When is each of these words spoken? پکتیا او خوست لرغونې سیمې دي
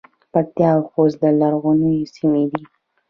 پکتیا 0.33 0.69
او 0.75 0.81
خوست 0.91 1.21
لرغونې 1.41 1.93
سیمې 2.13 2.43
دي 2.51 2.63